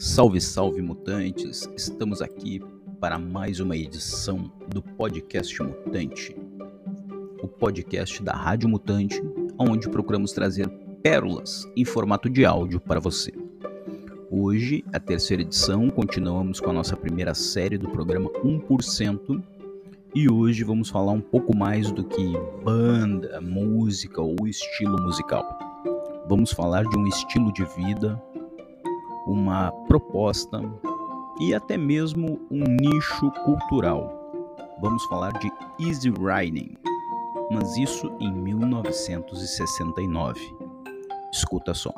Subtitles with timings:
[0.00, 1.68] Salve, salve mutantes!
[1.76, 2.62] Estamos aqui
[3.00, 6.36] para mais uma edição do podcast Mutante,
[7.42, 9.20] o podcast da Rádio Mutante,
[9.58, 10.68] onde procuramos trazer
[11.02, 13.32] pérolas em formato de áudio para você.
[14.30, 19.42] Hoje, a terceira edição, continuamos com a nossa primeira série do programa 1%,
[20.14, 22.34] e hoje vamos falar um pouco mais do que
[22.64, 25.44] banda, música ou estilo musical.
[26.28, 28.22] Vamos falar de um estilo de vida,
[29.28, 30.60] uma proposta
[31.38, 34.10] e até mesmo um nicho cultural.
[34.80, 36.74] Vamos falar de easy riding,
[37.50, 40.40] mas isso em 1969.
[41.32, 41.92] Escuta só.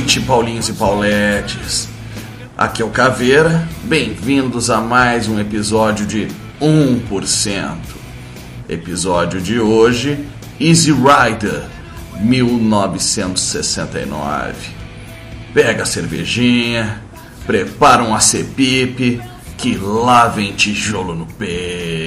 [0.00, 1.86] Noite, Paulinhos e Pauletes.
[2.56, 3.68] Aqui é o Caveira.
[3.82, 6.26] Bem-vindos a mais um episódio de
[6.58, 7.76] 1%.
[8.66, 10.24] Episódio de hoje:
[10.58, 11.64] Easy Rider
[12.18, 14.54] 1969.
[15.52, 17.02] Pega a cervejinha,
[17.46, 19.20] prepara um acepipe,
[19.58, 21.99] que lá vem tijolo no peito.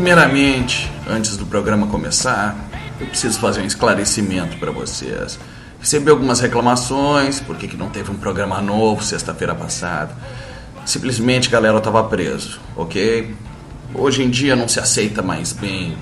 [0.00, 2.56] Primeiramente, antes do programa começar,
[2.98, 5.38] eu preciso fazer um esclarecimento para vocês.
[5.78, 10.10] Recebi algumas reclamações, por que não teve um programa novo sexta-feira passada.
[10.86, 13.36] Simplesmente, galera, eu estava preso, ok?
[13.92, 15.94] Hoje em dia não se aceita mais bem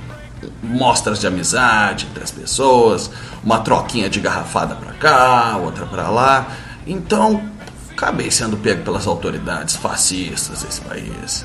[0.62, 3.10] mostras de amizade entre as pessoas,
[3.42, 6.46] uma troquinha de garrafada para cá, outra para lá.
[6.86, 7.42] Então,
[7.90, 11.44] acabei sendo pego pelas autoridades fascistas desse país.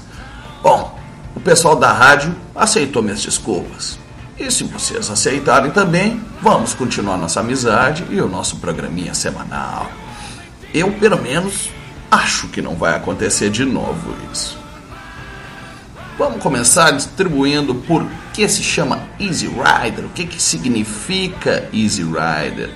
[0.62, 1.03] Bom,
[1.36, 4.00] o pessoal da rádio aceitou minhas desculpas.
[4.38, 9.90] E se vocês aceitarem também, vamos continuar nossa amizade e o nosso programinha semanal.
[10.74, 11.70] Eu, pelo menos,
[12.10, 14.58] acho que não vai acontecer de novo isso.
[16.18, 22.72] Vamos começar distribuindo por que se chama Easy Rider, o que, que significa Easy Rider.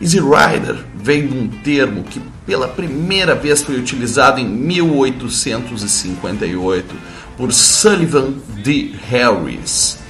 [0.00, 6.94] Easy Rider vem de um termo que pela primeira vez foi utilizado em 1858
[7.38, 8.34] por Sullivan
[8.64, 8.96] D.
[9.08, 10.00] Harris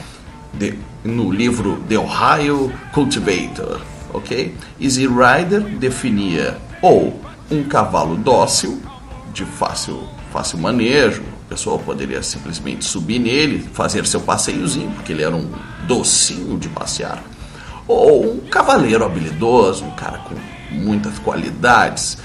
[0.54, 3.82] de, no livro The Ohio Cultivator,
[4.14, 4.54] ok?
[4.80, 8.80] Easy Rider definia ou um cavalo dócil
[9.34, 15.22] de fácil, fácil manejo, a pessoa poderia simplesmente subir nele, fazer seu passeiozinho, porque ele
[15.22, 15.50] era um
[15.86, 17.22] docinho de passear,
[17.86, 20.34] ou um cavaleiro habilidoso, um cara com
[20.74, 22.16] muitas qualidades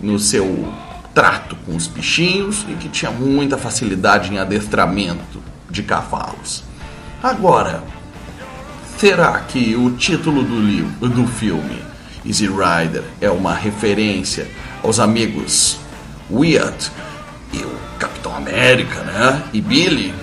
[0.00, 0.72] no seu
[1.14, 6.64] trato com os bichinhos e que tinha muita facilidade em adestramento de cavalos.
[7.22, 7.82] Agora,
[8.98, 11.82] será que o título do livro, do filme
[12.24, 14.48] Easy Rider é uma referência
[14.82, 15.78] aos amigos
[16.30, 16.90] Wyatt
[17.52, 19.42] e o Capitão América, né?
[19.52, 20.14] E Billy?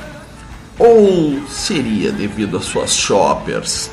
[0.78, 3.92] Ou seria devido às suas shoppers?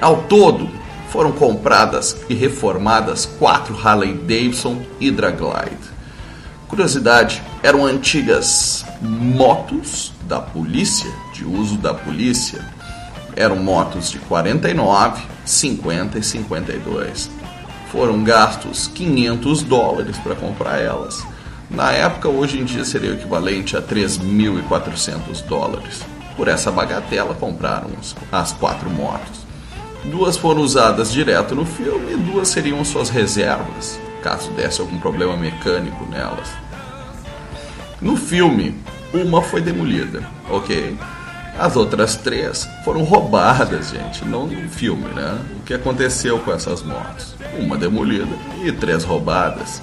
[0.00, 0.68] Ao todo,
[1.16, 5.96] foram compradas e reformadas quatro Harley Davidson Hydra Glide.
[6.68, 12.62] Curiosidade, eram antigas motos da polícia, de uso da polícia.
[13.34, 17.30] Eram motos de 49, 50 e 52.
[17.90, 21.26] Foram gastos 500 dólares para comprar elas.
[21.70, 26.02] Na época, hoje em dia seria o equivalente a 3.400 dólares.
[26.36, 27.88] Por essa bagatela compraram
[28.30, 29.45] as quatro motos.
[30.10, 35.36] Duas foram usadas direto no filme e duas seriam suas reservas, caso desse algum problema
[35.36, 36.48] mecânico nelas.
[38.00, 38.74] No filme,
[39.12, 40.96] uma foi demolida, ok?
[41.58, 45.38] As outras três foram roubadas, gente, não no filme, né?
[45.58, 47.34] O que aconteceu com essas motos?
[47.58, 48.28] Uma demolida
[48.62, 49.82] e três roubadas.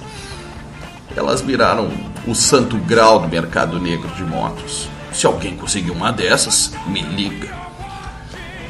[1.16, 1.90] Elas viraram
[2.26, 4.88] o santo grau do mercado negro de motos.
[5.12, 7.52] Se alguém conseguir uma dessas, me liga.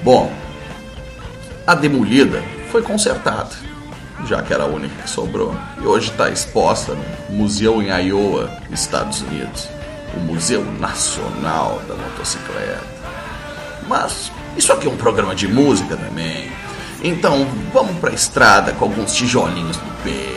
[0.02, 0.32] Bom,
[1.66, 3.54] a demolida foi consertada.
[4.26, 8.50] já que era a única que sobrou, e hoje está exposta no museu em Iowa,
[8.70, 9.68] Estados Unidos,
[10.16, 12.84] o Museu Nacional da Motocicleta.
[13.86, 16.50] Mas isso aqui é um programa de música também,
[17.02, 20.33] então vamos para a estrada com alguns tijolinhos no peito.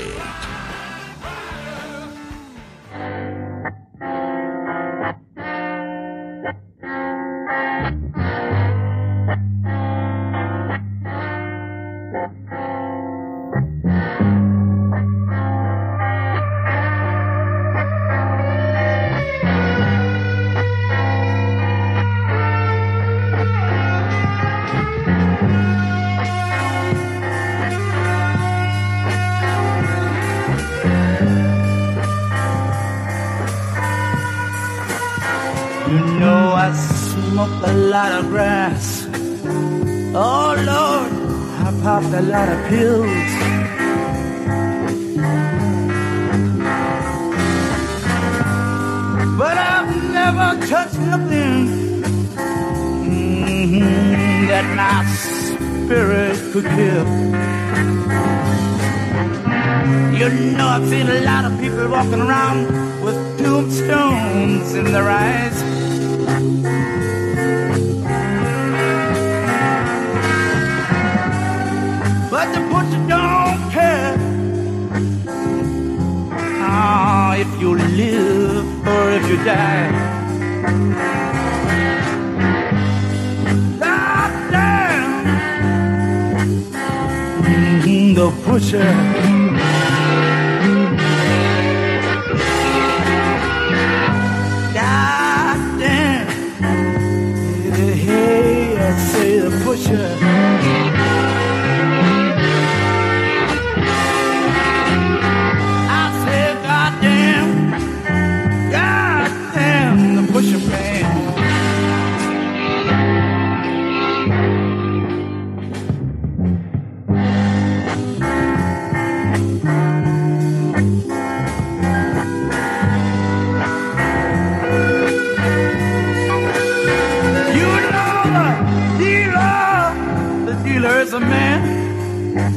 [37.37, 39.07] Popped a lot of grass
[40.15, 41.11] Oh lord
[41.67, 43.29] I popped a lot of pills.
[49.41, 51.57] But I've never touched nothing
[53.03, 57.05] mm-hmm, that my spirit could kill.
[60.19, 62.59] You know, I've seen a lot of people walking around
[63.03, 65.56] with tombstones in their eyes.
[77.97, 79.89] Live or if you die.
[83.79, 84.93] God damn,
[88.13, 89.36] the butcher.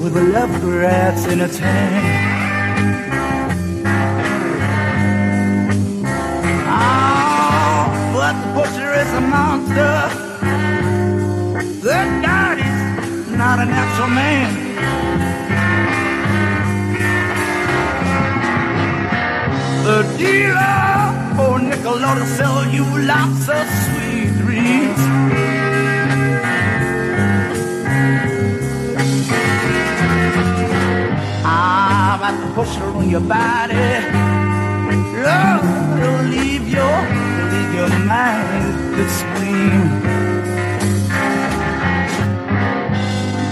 [0.01, 2.05] With a love rats in a tank.
[6.57, 9.97] Oh, ah, but the butcher is a monster.
[11.85, 14.51] The God is not a natural man.
[19.85, 25.10] The dealer, oh, for nickel ought to sell you lots of sweet dreams.
[32.53, 33.75] At on your body.
[35.23, 35.65] Love
[36.01, 36.99] will leave your,
[37.53, 39.83] leave your mind to scream.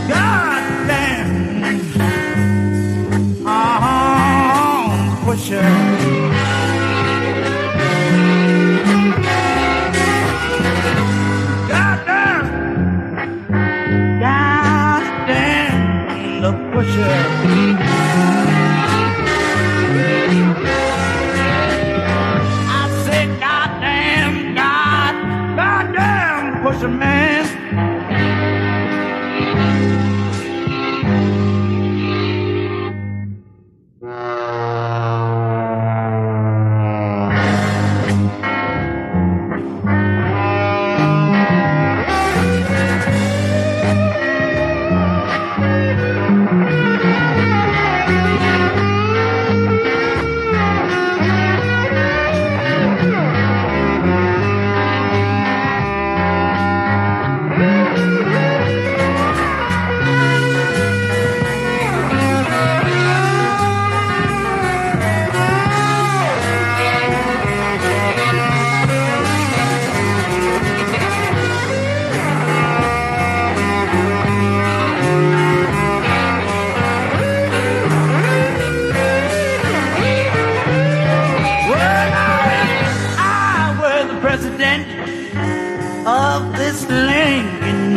[0.09, 1.77] God damn.
[3.47, 5.88] Uh-huh, pusher.
[26.83, 27.08] A man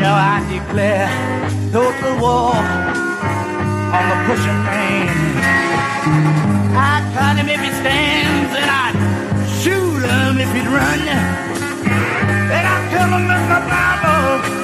[0.01, 1.08] Now I declare
[1.72, 2.55] total war
[3.98, 5.13] on the pusher man.
[6.75, 8.88] I cut him if he stands, and I
[9.62, 11.05] shoot him if he runs.
[12.58, 14.61] And I tell him that's my Bible.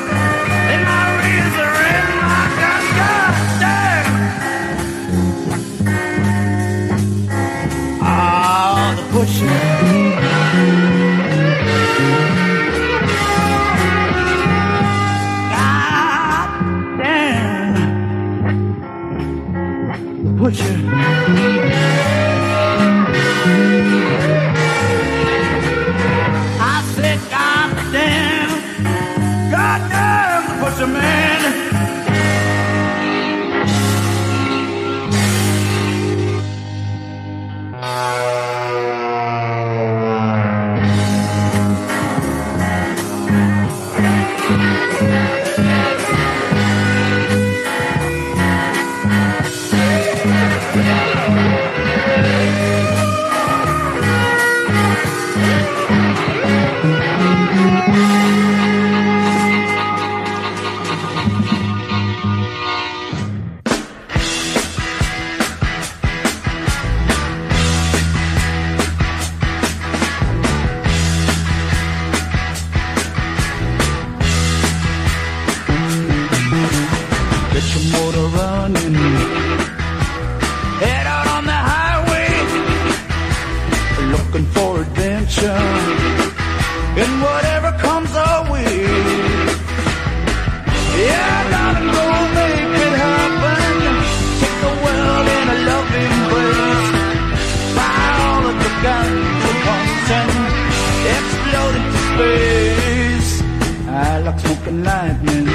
[104.37, 105.47] Smoking lightning.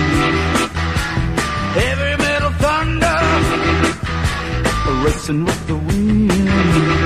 [1.79, 3.19] Heavy metal thunder,
[5.05, 7.02] racing with the wind.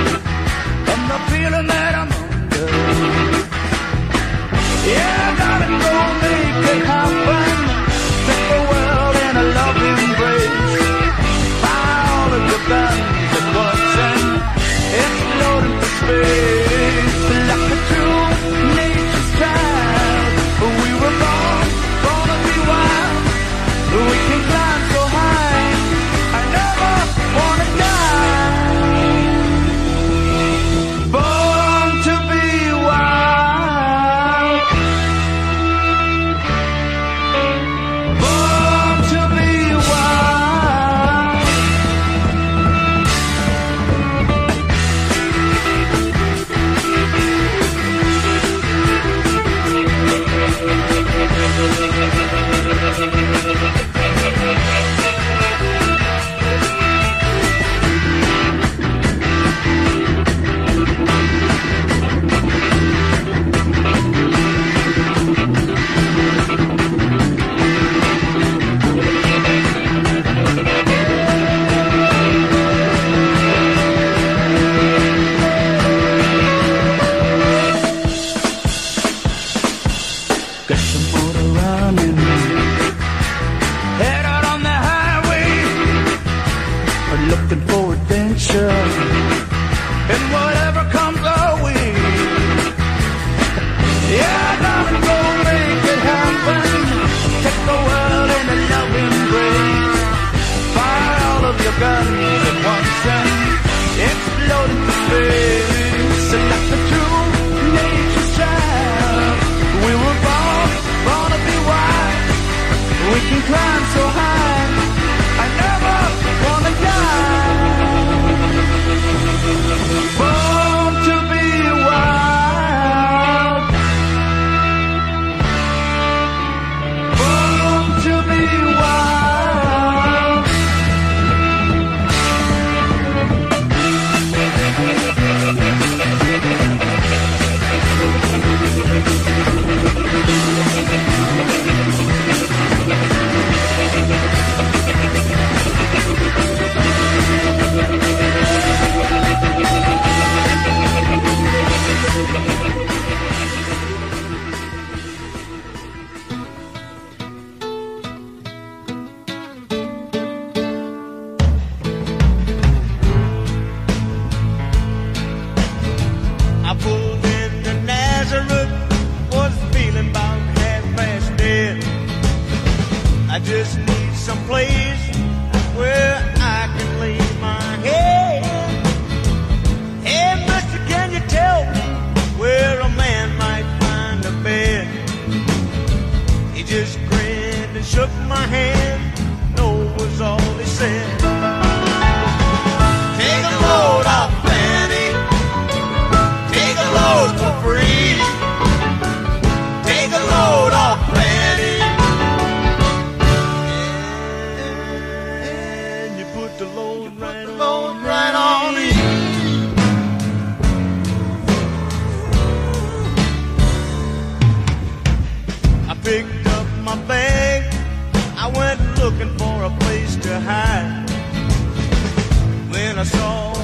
[222.96, 223.55] in a song.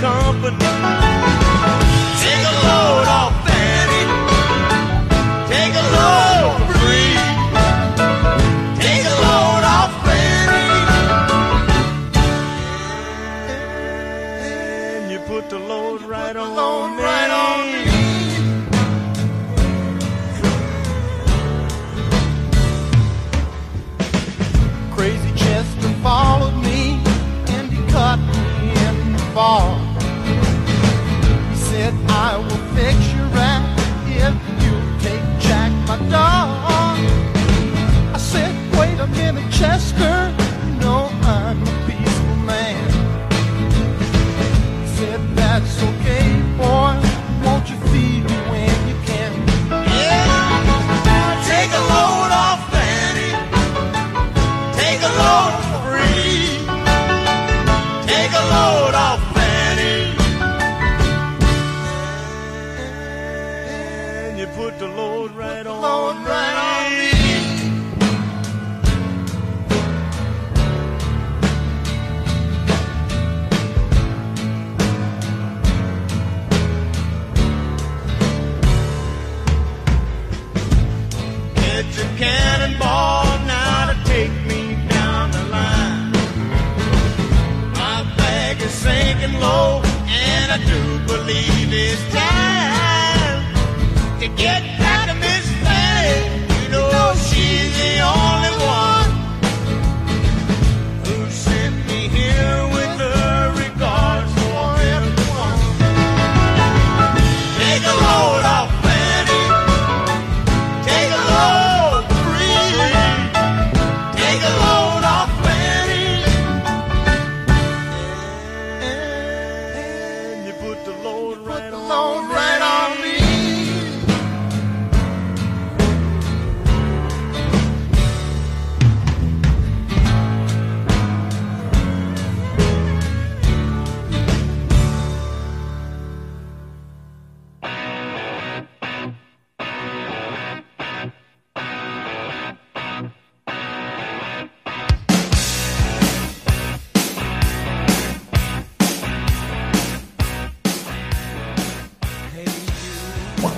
[0.00, 0.56] company.
[2.20, 3.29] Take a load off.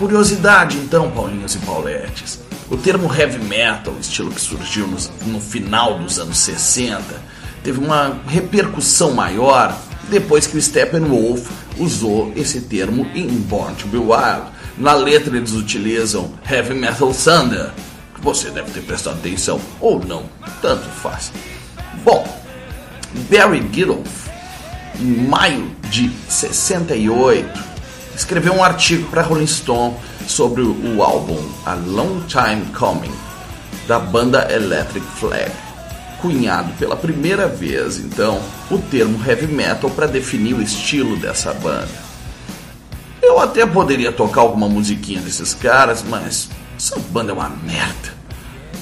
[0.03, 2.41] curiosidade então, Paulinhos e Pauletes.
[2.69, 7.05] O termo heavy metal, estilo que surgiu no, no final dos anos 60,
[7.62, 13.99] teve uma repercussão maior depois que o Steppenwolf usou esse termo em Born to Be
[13.99, 14.51] Wild.
[14.77, 17.71] Na letra eles utilizam Heavy Metal Thunder,
[18.12, 20.25] que você deve ter prestado atenção, ou não,
[20.61, 21.31] tanto faz.
[22.05, 22.27] Bom,
[23.31, 24.03] Barry Gillow,
[24.99, 27.71] em maio de 68,
[28.14, 29.96] escreveu um artigo para Rolling Stone
[30.27, 33.12] sobre o álbum A Long Time Coming
[33.87, 35.53] da banda Electric Flag.
[36.20, 42.12] Cunhado pela primeira vez, então, o termo heavy metal para definir o estilo dessa banda.
[43.20, 48.14] Eu até poderia tocar alguma musiquinha desses caras, mas essa banda é uma merda.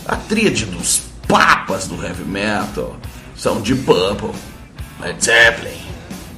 [0.06, 2.96] A tríade dos papas do heavy metal
[3.36, 4.32] são de Purple,
[5.00, 5.80] Led Zeppelin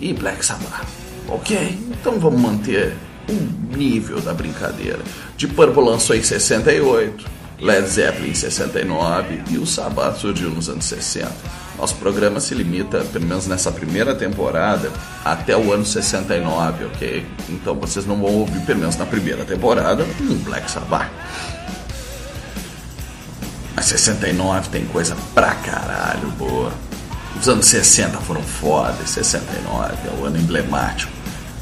[0.00, 1.01] e Black Sabbath.
[1.28, 2.94] Ok, então vamos manter
[3.28, 5.00] o nível da brincadeira.
[5.36, 7.24] De Purple lançou em 68,
[7.60, 11.30] Led Zeppelin em 69 e o Sabbath surgiu nos anos 60.
[11.78, 14.90] Nosso programa se limita, pelo menos nessa primeira temporada,
[15.24, 17.26] até o ano 69, ok?
[17.48, 21.10] Então vocês não vão ouvir, pelo menos na primeira temporada, um Black Sabbath.
[23.74, 26.72] Mas 69 tem coisa pra caralho boa.
[27.38, 31.12] Os anos 60 foram foda, e 69 é o ano emblemático.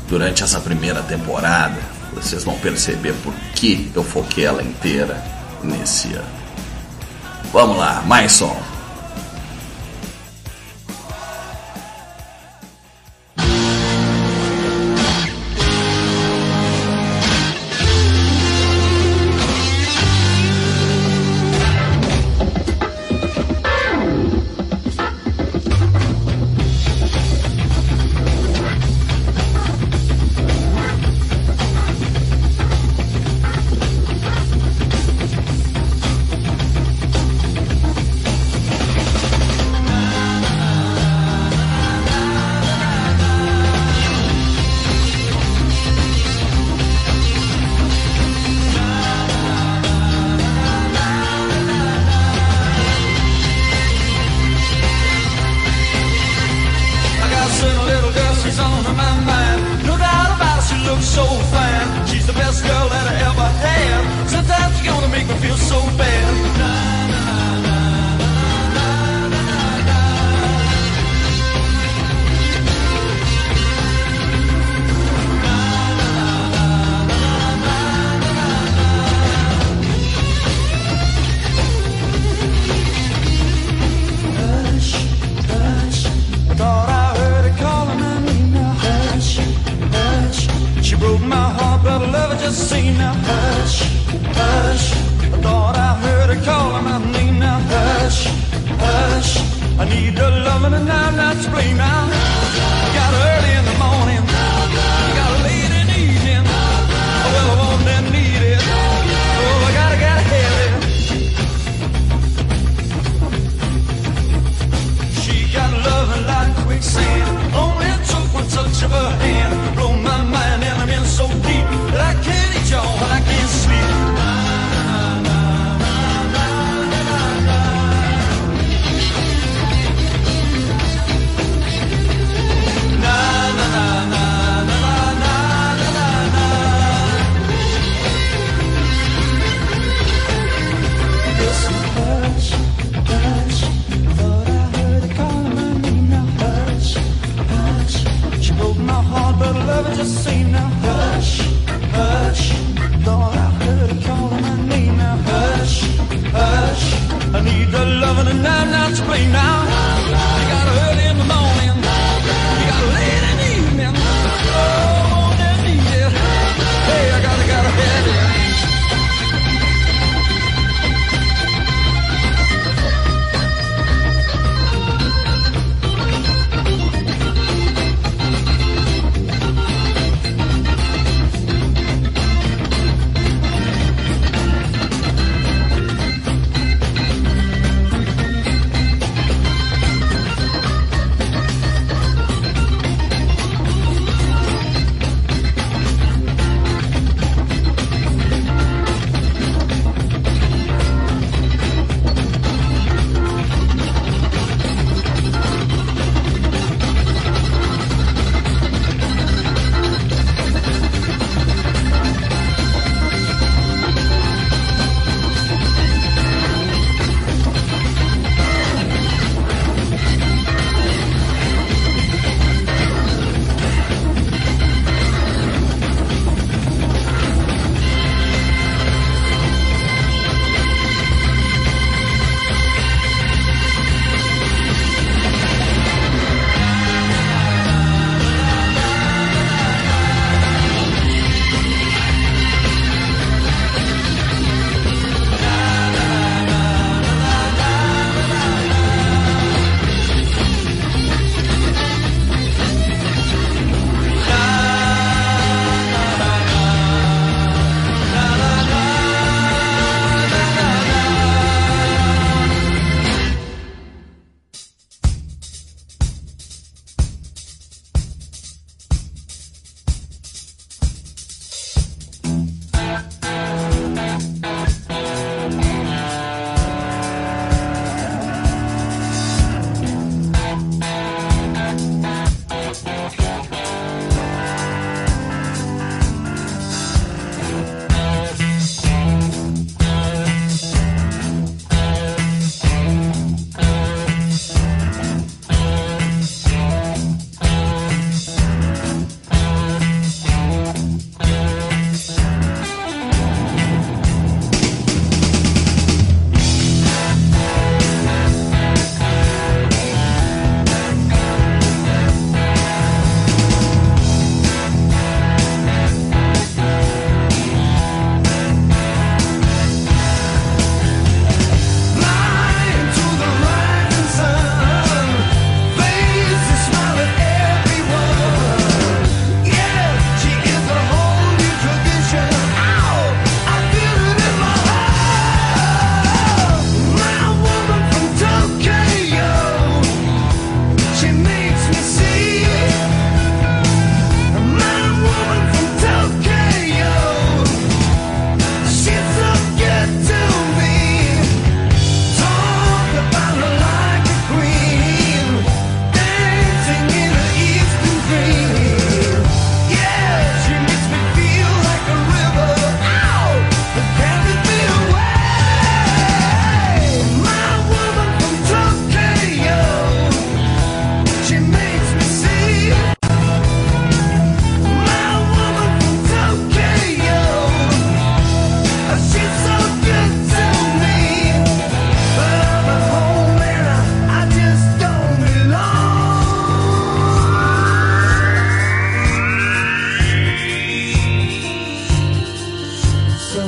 [0.09, 1.79] Durante essa primeira temporada,
[2.13, 5.23] vocês vão perceber por que eu foquei ela inteira
[5.63, 6.41] nesse ano.
[7.53, 8.57] Vamos lá, mais som.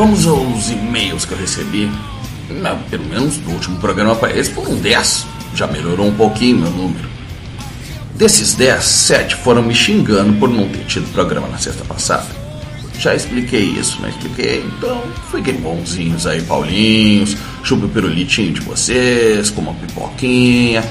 [0.00, 1.92] Vamos aos e-mails que eu recebi.
[2.48, 5.26] Não, pelo menos do último programa esse foram 10.
[5.54, 7.06] Já melhorou um pouquinho meu número.
[8.14, 12.24] Desses 10, 7 foram me xingando por não ter tido programa na sexta passada.
[12.98, 14.64] Já expliquei isso, não expliquei?
[14.64, 17.36] Então, fiquem bonzinhos aí, Paulinhos.
[17.62, 20.82] Chupe o pirulitinho de vocês, com uma pipoquinha.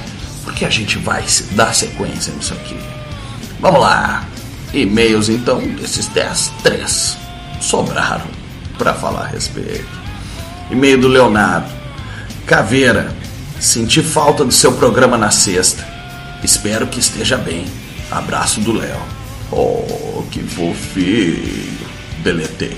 [0.43, 2.77] Porque a gente vai dar sequência nisso aqui.
[3.59, 4.23] Vamos lá.
[4.71, 7.17] E-mails então, desses 10, 3
[7.59, 8.38] sobraram
[8.79, 9.85] para falar a respeito.
[10.71, 11.69] E-mail do Leonardo.
[12.47, 13.13] Caveira,
[13.59, 15.85] senti falta do seu programa na sexta.
[16.43, 17.65] Espero que esteja bem.
[18.09, 18.99] Abraço do Léo.
[19.51, 21.77] Oh, que fofinho.
[22.23, 22.77] Deletei.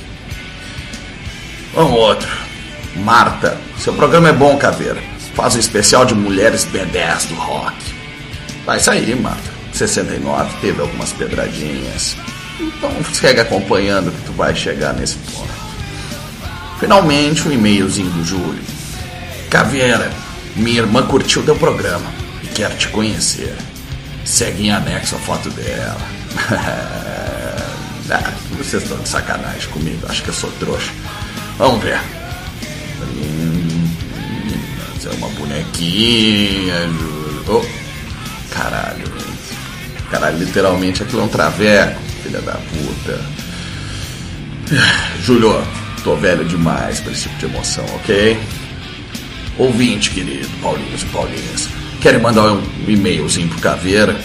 [1.74, 2.30] Vamos outro.
[2.98, 5.02] Marta, seu programa é bom, Caveira.
[5.36, 7.76] Faz um especial de mulheres B10 do rock.
[8.66, 9.52] Vai sair, Marta.
[9.72, 12.18] 69 teve algumas pedradinhas.
[12.60, 15.61] Então segue acompanhando que tu vai chegar nesse ponto.
[16.82, 18.60] Finalmente, um e-mailzinho do Júlio.
[19.52, 20.12] Caveira,
[20.56, 22.12] Minha irmã curtiu teu programa
[22.44, 23.56] e quer te conhecer.
[24.26, 26.02] Segue em anexo a foto dela.
[28.10, 30.92] ah, vocês estão de sacanagem comigo, acho que eu sou trouxa.
[31.60, 32.02] Vamos ver.
[34.98, 37.44] Isso é uma bonequinha, Júlio.
[37.48, 39.06] Oh, caralho.
[40.10, 43.22] Caralho, literalmente aquilo é um traveco, filha da puta.
[45.24, 45.64] Júlio,
[46.04, 48.40] tô velho demais pra esse tipo de emoção, ok?
[49.58, 51.68] Ouvinte querido, Paulinhos e Paulinhas,
[52.02, 54.16] querem mandar um e-mailzinho pro Caveira?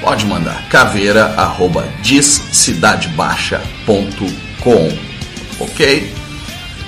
[0.00, 4.98] Pode mandar, caveira arroba discidadebaixa.com,
[5.60, 6.12] ok?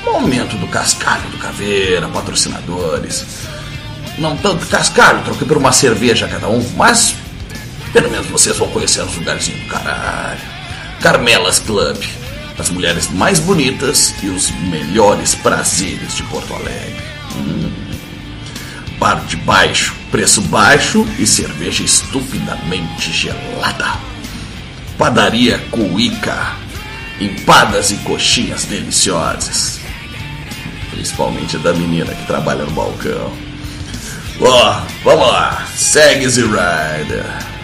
[0.05, 3.25] Momento do cascalho do Caveira, patrocinadores.
[4.19, 7.15] Não tanto cascalho, troquei por uma cerveja cada um, mas
[7.93, 10.41] pelo menos vocês vão conhecer os lugarzinhos do caralho.
[11.01, 11.97] Carmelas Club,
[12.59, 17.03] as mulheres mais bonitas e os melhores prazeres de Porto Alegre.
[17.37, 17.71] Hum.
[18.99, 23.99] Bar de baixo, preço baixo e cerveja estupidamente gelada.
[24.97, 26.53] Padaria Cuica,
[27.21, 29.79] empadas e coxinhas deliciosas.
[30.91, 33.31] Principalmente da menina que trabalha no balcão.
[34.41, 37.56] Ó, vamos lá, segue Z Rider.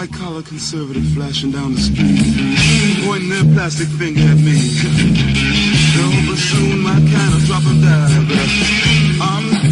[0.00, 4.56] White collar conservative flashing down the street, pointing their plastic finger at me.
[6.24, 8.24] But soon my kind of drop down.
[8.24, 8.48] But
[9.20, 9.69] I'm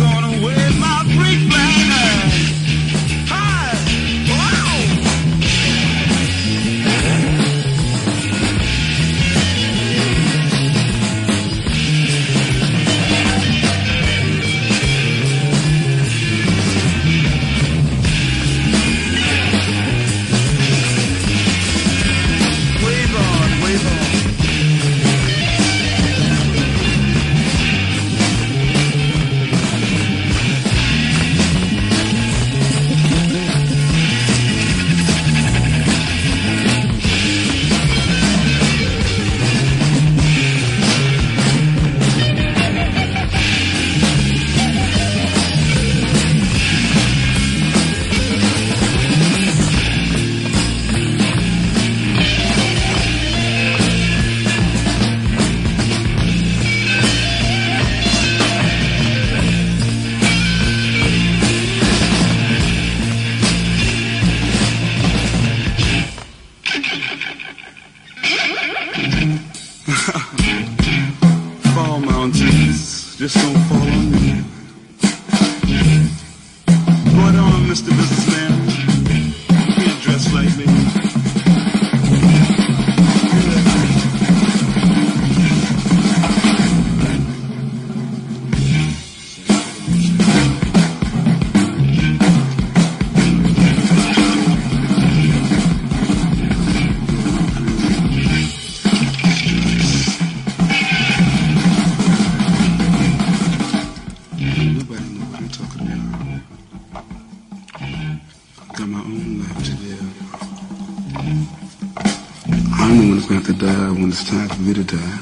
[113.58, 115.18] die when it's time for me to die.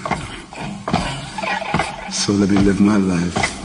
[2.11, 3.56] So let me live my life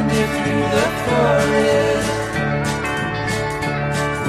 [0.00, 2.10] wander through the forest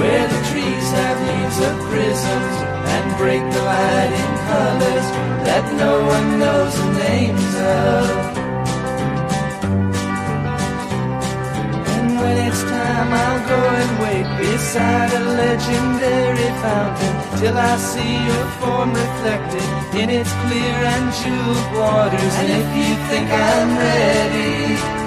[0.00, 2.56] where the trees have leaves of prisms
[2.94, 5.06] and break the light in colors
[5.46, 8.04] that no one knows the names of.
[11.94, 18.14] And when it's time, I'll go and wait beside a legendary fountain till I see
[18.28, 19.68] your form reflected
[20.00, 22.34] in its clear and jeweled waters.
[22.40, 25.01] And if you think I'm ready,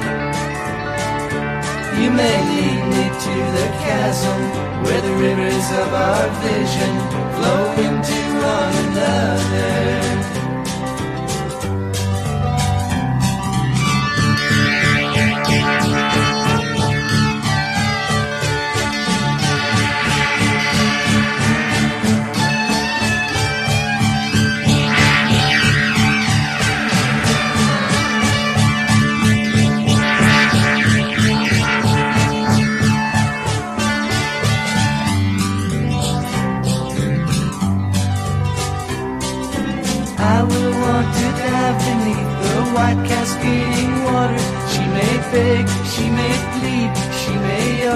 [2.05, 4.39] you may lead me to the chasm
[4.83, 6.93] where the rivers of our vision
[7.35, 8.19] flow into
[8.53, 10.15] one another.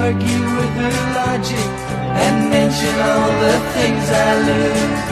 [0.10, 1.70] Argue with her logic
[2.26, 5.06] and mention all the things I lose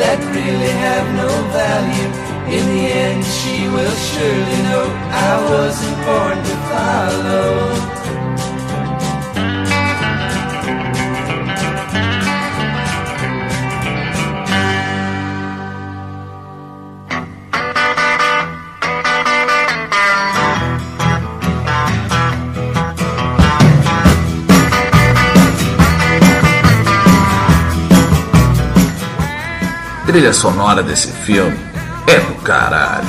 [0.00, 2.10] that really have no value.
[2.56, 4.86] In the end, she will surely know
[5.28, 7.49] I wasn't born to follow.
[30.10, 31.56] Trilha sonora desse filme
[32.08, 33.06] é do caralho.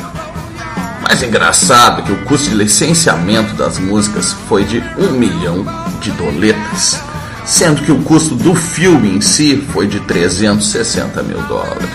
[1.02, 5.66] Mais engraçado é que o custo de licenciamento das músicas foi de um milhão
[6.00, 7.02] de doletas,
[7.44, 11.90] sendo que o custo do filme em si foi de 360 mil dólares.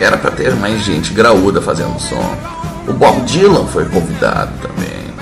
[0.00, 2.34] Era para ter mais gente graúda fazendo som.
[2.88, 5.12] O Bob Dylan foi convidado também.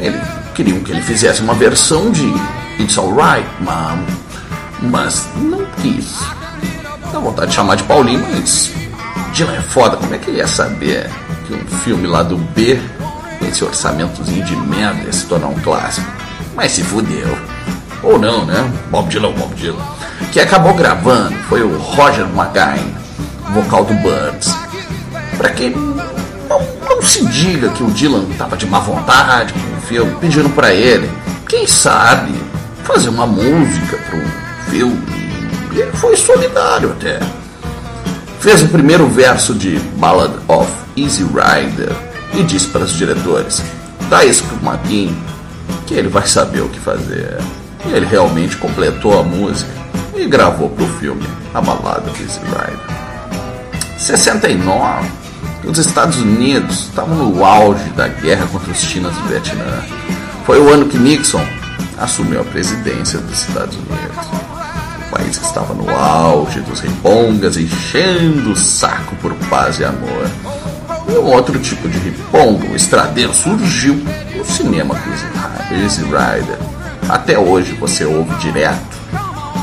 [0.00, 0.20] Ele
[0.56, 2.26] queriam que ele fizesse uma versão de
[2.80, 4.04] It's Alright, Mom,
[4.90, 6.18] mas não quis.
[7.28, 8.72] Vontade de chamar de Paulinho, mas
[9.34, 11.10] Dylan é foda, como é que ele ia saber
[11.46, 12.80] que um filme lá do B,
[13.38, 16.10] com esse orçamentozinho de merda, ia se tornar um clássico?
[16.56, 17.36] Mas se fudeu.
[18.02, 18.72] Ou não, né?
[18.90, 19.84] Bob Dylan, Bob Dylan.
[20.32, 22.94] Que acabou gravando foi o Roger McGuinn,
[23.52, 24.50] vocal do Birds.
[25.36, 29.80] Pra que não, não se diga que o Dylan tava de má vontade com o
[29.82, 31.10] filme, pedindo pra ele,
[31.46, 32.32] quem sabe,
[32.84, 35.17] fazer uma música pro filme
[35.80, 37.20] ele foi solidário até.
[38.40, 41.92] Fez o primeiro verso de Ballad of Easy Rider
[42.34, 43.62] e disse para os diretores:
[44.08, 45.16] dá isso pro Maguinho,
[45.86, 47.38] que ele vai saber o que fazer.
[47.86, 49.70] E ele realmente completou a música
[50.16, 51.22] e gravou pro filme
[51.54, 52.98] A Balada do Easy Rider.
[53.98, 55.08] 69,
[55.64, 59.82] os Estados Unidos estavam no auge da guerra contra os chinos do Vietnã.
[60.46, 61.44] Foi o ano que Nixon
[61.98, 64.37] assumiu a presidência dos Estados Unidos.
[65.28, 70.26] País estava no auge dos ripongas, enchendo o saco por paz e amor.
[71.06, 73.94] E um outro tipo de riponga, o estradeiro, surgiu
[74.34, 74.94] no cinema
[75.70, 76.58] Easy Rider.
[77.10, 78.96] Até hoje você ouve direto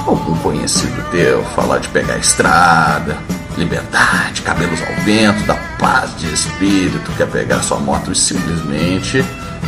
[0.05, 3.17] algum conhecido teu falar de pegar a estrada,
[3.57, 9.25] liberdade, cabelos ao vento, da paz de espírito, quer pegar sua moto e simplesmente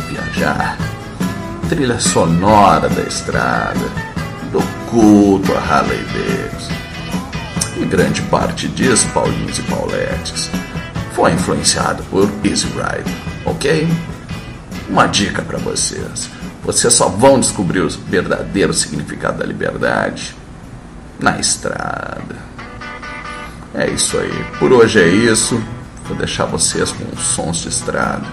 [0.08, 0.78] viajar.
[1.68, 4.07] Trilha sonora da estrada,
[4.90, 6.72] culto a Harley Davidson.
[7.76, 10.50] E grande parte disso, Paulinhos e Pauletes,
[11.14, 13.04] foi influenciado por Easy Rider,
[13.44, 13.88] ok?
[14.88, 16.30] Uma dica para vocês:
[16.64, 20.34] vocês só vão descobrir o verdadeiro significado da liberdade
[21.20, 22.48] na estrada.
[23.74, 24.46] É isso aí.
[24.58, 25.62] Por hoje é isso.
[26.06, 28.26] Vou deixar vocês com sons de estrada.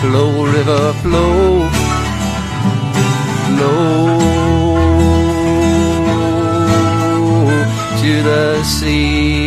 [0.01, 1.69] Flow, river, flow,
[3.47, 4.25] flow
[8.01, 9.44] to the sea.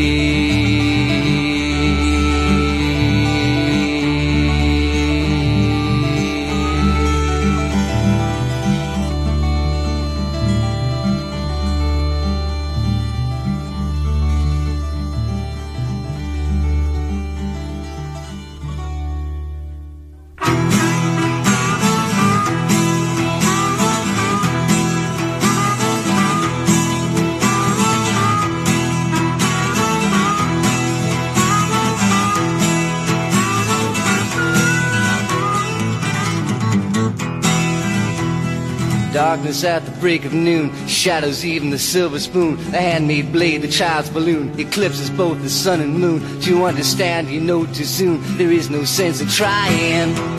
[39.48, 43.70] Darkness at the break of noon, shadows even the silver spoon, the handmade blade, the
[43.70, 46.42] child's balloon, eclipses both the sun and moon.
[46.42, 50.37] To understand, you know too soon, there is no sense in trying.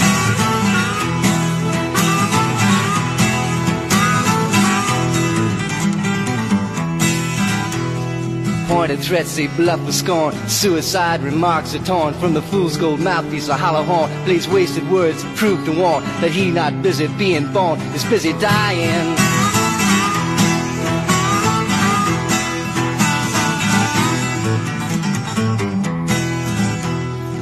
[8.79, 10.33] Pointed threats they bluff with scorn.
[10.49, 14.09] Suicide remarks are torn from the fool's gold mouthpiece, a hollow horn.
[14.25, 19.17] Plays wasted words, prove to warn that he not busy being born is busy dying.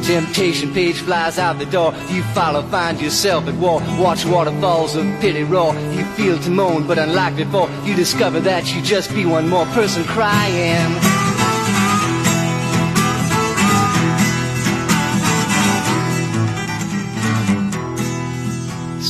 [0.06, 1.92] Temptation page flies out the door.
[2.08, 3.82] You follow, find yourself at war.
[3.98, 5.74] Watch waterfalls of pity roar.
[5.74, 9.66] You feel to moan, but unlike before, you discover that you just be one more
[9.66, 11.15] person crying.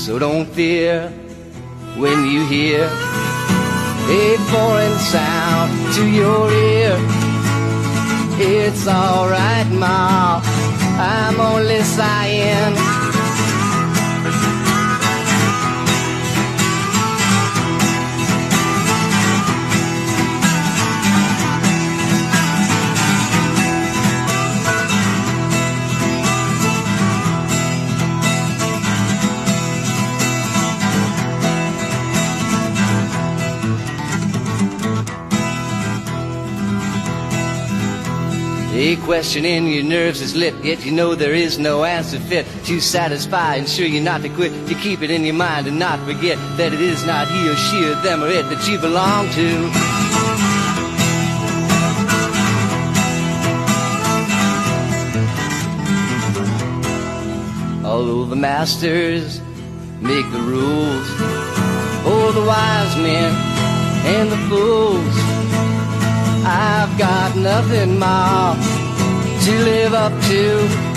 [0.07, 1.09] So don't fear
[1.97, 6.97] when you hear a foreign sound to your ear.
[8.39, 10.41] It's alright, Ma.
[10.97, 12.96] I'm only sighing.
[38.79, 42.47] A question in your nerves is lit, yet you know there is no answer fit
[42.67, 43.55] to satisfy.
[43.55, 46.75] Ensure you're not to quit, you keep it in your mind and not forget that
[46.75, 49.71] it is not he or she or them or it that you belong to.
[57.87, 59.41] Although the masters
[60.03, 61.09] make the rules,
[62.05, 63.35] oh, the wise men
[64.05, 65.26] and the fools.
[66.49, 70.97] I've got nothing, Ma, to live up to.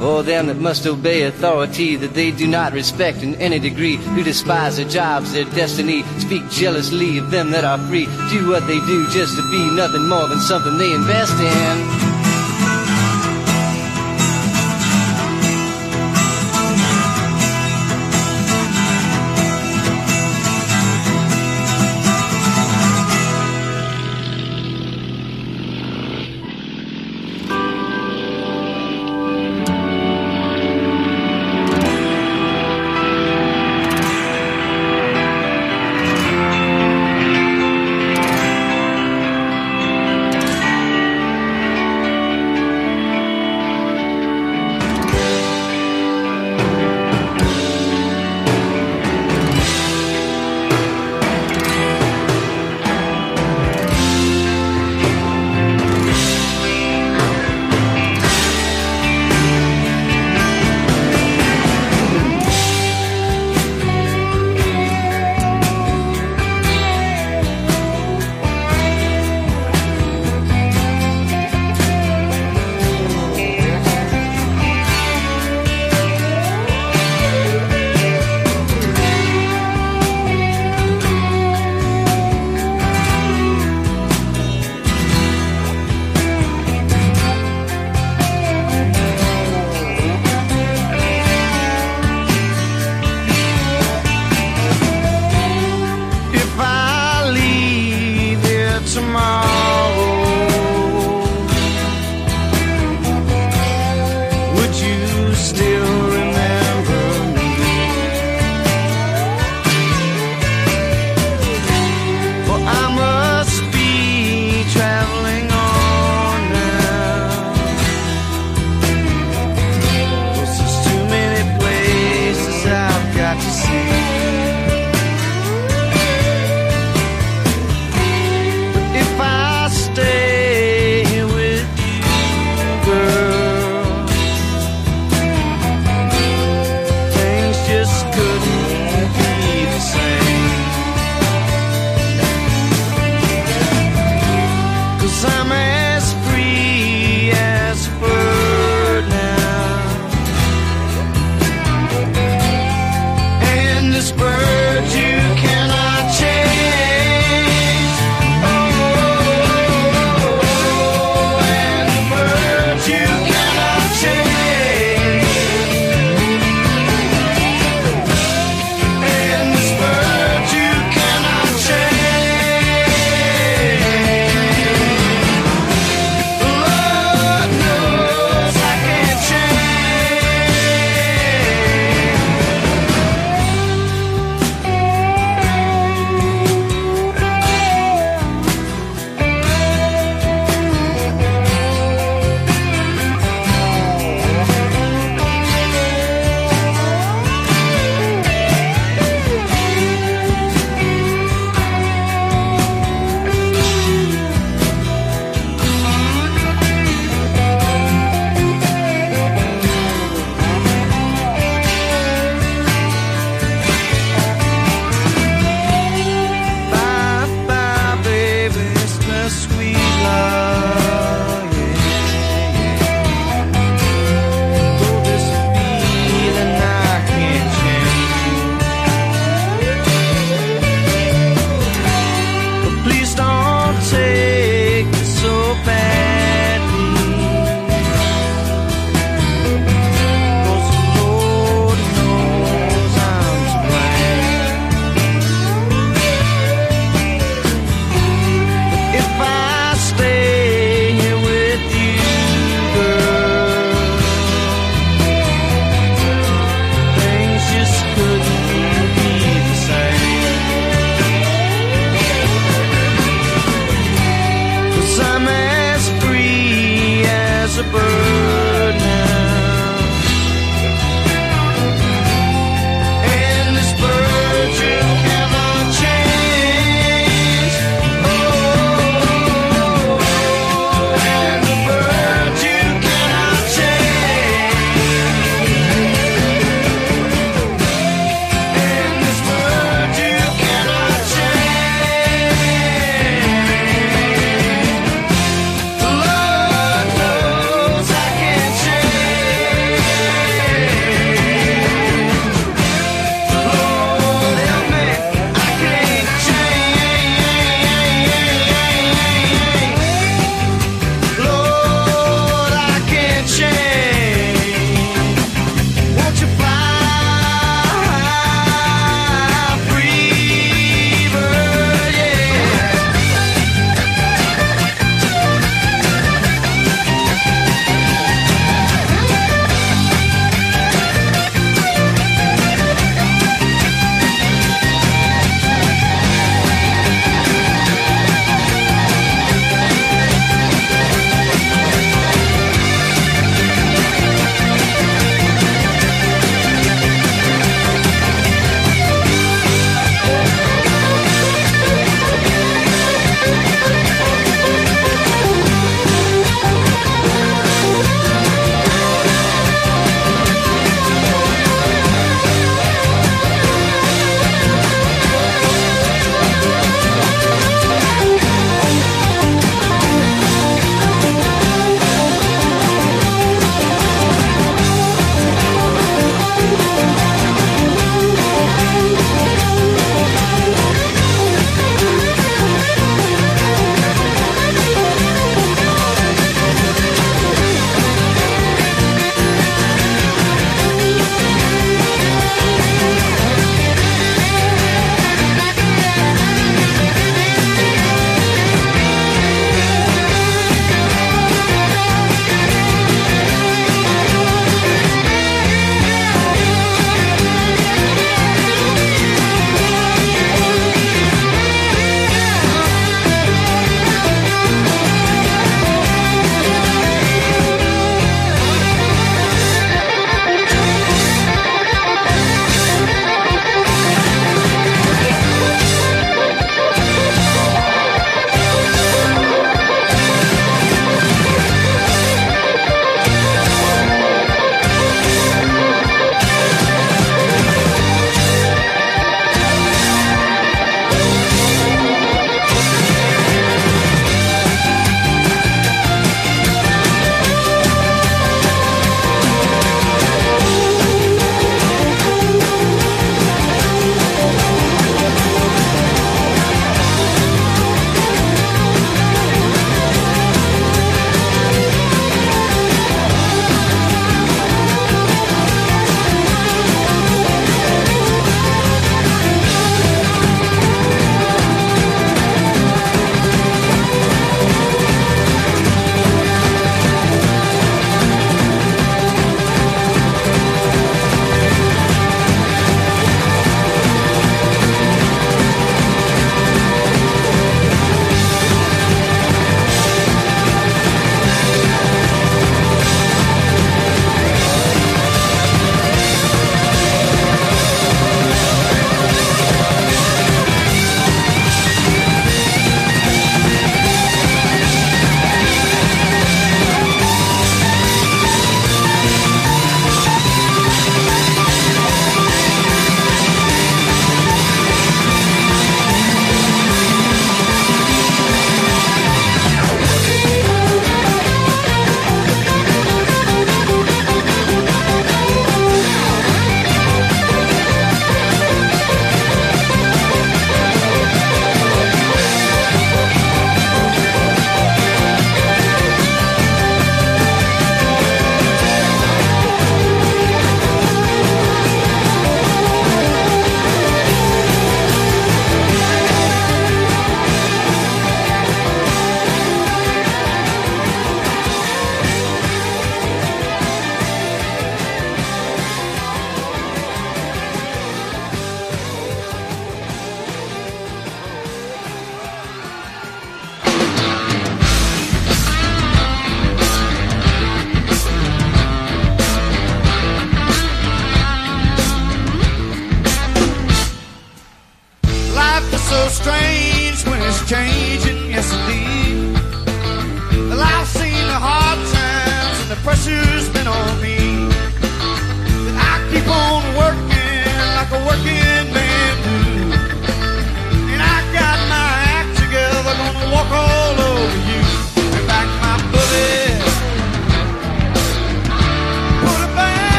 [0.00, 4.22] Oh, them that must obey authority that they do not respect in any degree, who
[4.22, 8.80] despise their jobs, their destiny, speak jealously of them that are free, do what they
[8.80, 12.13] do just to be nothing more than something they invest in.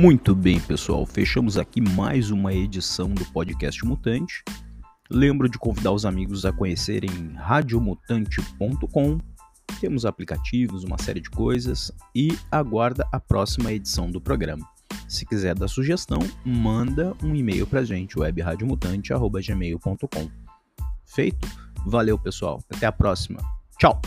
[0.00, 4.42] Muito bem, pessoal, fechamos aqui mais uma edição do podcast Mutante.
[5.10, 9.18] Lembro de convidar os amigos a conhecerem radiomutante.com.
[9.78, 14.66] Temos aplicativos, uma série de coisas e aguarda a próxima edição do programa.
[15.06, 20.30] Se quiser dar sugestão, manda um e-mail pra gente, webradiomutante.gmail.com.
[21.04, 21.46] Feito?
[21.84, 22.64] Valeu, pessoal.
[22.74, 23.38] Até a próxima.
[23.78, 24.00] Tchau!